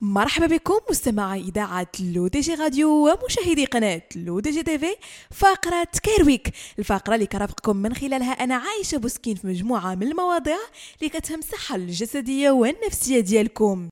[0.00, 4.96] مرحبا بكم مستمعي إذاعة L'ODJ Radio ومشاهدي قناة L'ODJ TV في
[5.30, 10.58] فقرة Care Week الفقرة اللي كرافقكم من خلالها أنا عايشة بوسكين في مجموعة من المواضيع
[10.98, 13.88] اللي كتهم الصحة الجسدية والنفسية ديالكم.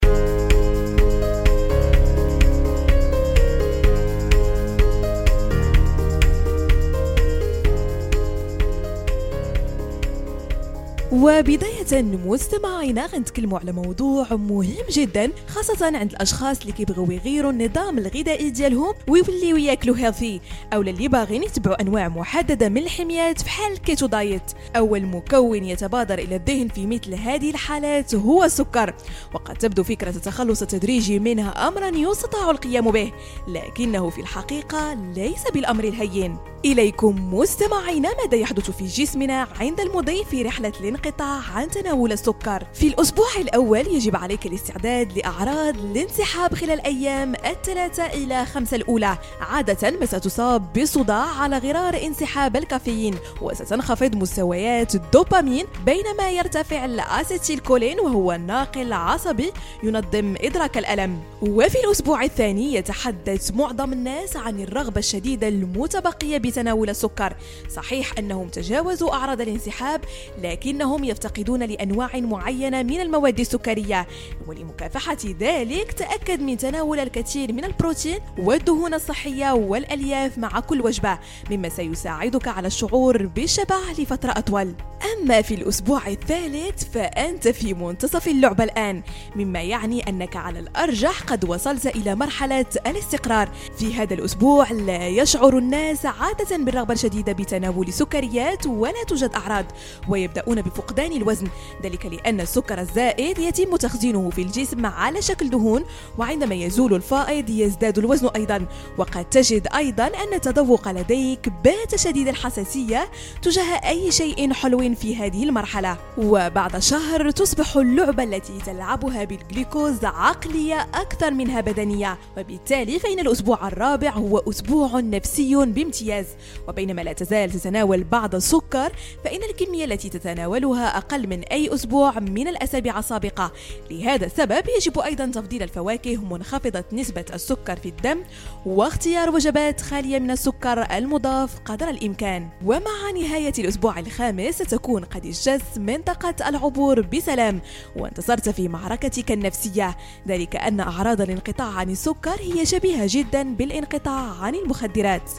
[11.14, 18.50] وبداية مستمعينا غنتكلموا على موضوع مهم جدا خاصة عند الأشخاص اللي كيبغيو يغيروا النظام الغذائي
[18.50, 20.40] ديالهم ويوليو ياكلوا healthy
[20.72, 26.18] أو اللي باغيين يتبعوا أنواع محددة من الحميات بحال ال keto diet أول مكون يتبادر
[26.18, 28.94] إلى الذهن في مثل هذه الحالات هو السكر.
[29.34, 33.12] وقد تبدو فكرة التخلص التدريجي منها أمرا يستطاع القيام به
[33.48, 36.53] لكنه في الحقيقة ليس بالأمر الهين.
[36.64, 42.66] إليكم مستمعينا ماذا يحدث في جسمنا عند المضي في رحلة الانقطاع عن تناول السكر.
[42.74, 49.18] في الأسبوع الأول يجب عليك الاستعداد لأعراض الانسحاب خلال الأيام الثلاثة إلى خمسة الأولى.
[49.40, 58.32] عادة ما ستصاب بصداع على غرار انسحاب الكافيين وستنخفض مستويات الدوبامين بينما يرتفع الأسيتيلكولين وهو
[58.32, 61.18] ناقل عصبي ينظم إدراك الألم.
[61.42, 67.36] وفي الأسبوع الثاني يتحدث معظم الناس عن الرغبة الشديدة المتبقية بتناول السكر.
[67.68, 70.00] صحيح أنهم تجاوزوا أعراض الانسحاب
[70.42, 74.06] لكنهم يفتقدون لأنواع معينة من المواد السكرية
[74.46, 81.18] ولمكافحة ذلك تأكد من تناول الكثير من البروتين والدهون الصحية والألياف مع كل وجبة
[81.50, 84.74] مما سيساعدك على الشعور بالشبع لفترة أطول.
[85.02, 89.02] أما في الأسبوع الثالث فأنت في منتصف اللعبة الآن
[89.36, 93.48] مما يعني أنك على الأرجح قد وصلت إلى مرحلة الاستقرار.
[93.78, 99.66] في هذا الأسبوع لا يشعر الناس عادة بالرغبة الشديدة بتناول سكريات ولا توجد أعراض
[100.08, 101.46] ويبدأون بفقدان الوزن.
[101.82, 105.84] ذلك لأن السكر الزائد يتم تخزينه في الجسم على شكل دهون
[106.18, 108.66] وعندما يزول الفائض يزداد الوزن أيضا.
[108.98, 113.10] وقد تجد أيضا أن التذوق لديك بات شديد الحساسية
[113.42, 115.98] تجاه أي شيء حلو في هذه المرحلة.
[116.18, 122.18] وبعد شهر تصبح اللعبة التي تلعبها بالجليكوز عقلية أكثر منها بدنية.
[122.38, 126.26] وبالتالي فإن الأسبوع الرابع هو أسبوع نفسي بامتياز.
[126.68, 128.92] وبينما لا تزال تتناول بعض السكر
[129.24, 133.52] فإن الكمية التي تتناولها أقل من أي أسبوع من الأسابيع السابقة.
[133.90, 138.22] لهذا السبب يجب أيضا تفضيل الفواكه منخفضة نسبة السكر في الدم
[138.66, 142.48] واختيار وجبات خالية من السكر المضاف قدر الإمكان.
[142.64, 147.60] ومع نهاية الأسبوع الخامس ستكون قد اجتزت منطقة العبور بسلام
[147.96, 149.96] وانتصرت في معركتك النفسية.
[150.28, 155.30] ذلك أن أعراض الانقطاع عن السكر هي شبيهة جدا بالانقطاع عن المخدرات.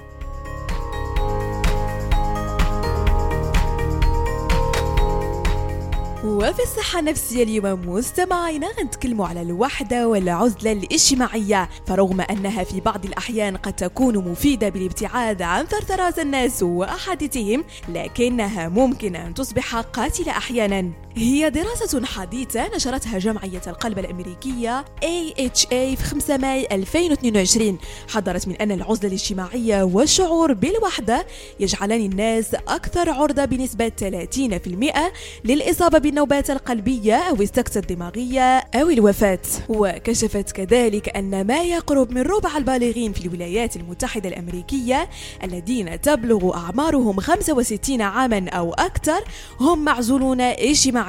[6.25, 11.69] وفي الصحة النفسية اليوم مستمعينا غنتكلموا على الوحدة والعزلة الاجتماعية.
[11.87, 19.15] فرغم أنها في بعض الأحيان قد تكون مفيدة بالابتعاد عن ثرثرات الناس وأحاديثهم لكنها ممكن
[19.15, 21.04] أن تصبح قاتلة أحيانا.
[21.17, 27.77] هي دراسة حديثة نشرتها جمعية القلب الأمريكية AHA في 5 ماي 2022
[28.09, 31.25] حذرت من أن العزلة الاجتماعية والشعور بالوحدة
[31.59, 39.39] يجعلان الناس أكثر عرضة بنسبة 30% للإصابة بالنوبات القلبية أو السكتة الدماغية أو الوفاة.
[39.69, 45.09] وكشفت كذلك أن ما يقرب من ربع البالغين في الولايات المتحدة الأمريكية
[45.43, 49.23] الذين تبلغ أعمارهم 65 عاما أو أكثر
[49.59, 51.04] هم معزولون اجتماعيا.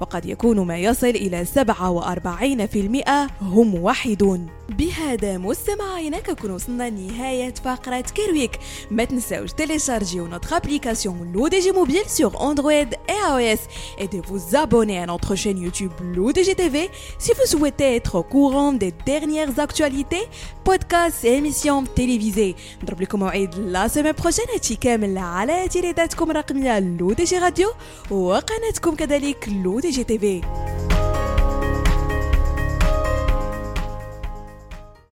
[0.00, 4.46] وقد يكون ما يصل إلى 47% هم وحيدون
[4.96, 8.58] بهذا مستمعينا كنكون وصلنا لنهاية فقرة كيرويك
[8.90, 13.62] ما تنساوش تيليشارجيو notre application l'ODG Mobile sur Android et iOS
[13.98, 18.22] et de vous abonner à notre chaîne YouTube l'ODG TV si vous souhaitez être au
[18.22, 20.24] courant des dernières actualités,
[20.64, 26.78] podcasts et émissions télévisées نضرب لكم موعد la semaine prochaine هادشي كامل على إذاعتكم الرقمية
[26.78, 27.68] L'ODJ Radio
[28.10, 30.40] وقناتكم كذلك L'ODJ TV